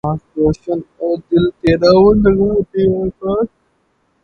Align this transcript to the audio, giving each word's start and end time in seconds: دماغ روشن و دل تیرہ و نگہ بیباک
دماغ 0.03 0.21
روشن 0.37 0.79
و 1.01 1.07
دل 1.27 1.45
تیرہ 1.59 1.91
و 2.03 2.05
نگہ 2.23 2.51
بیباک 2.69 3.47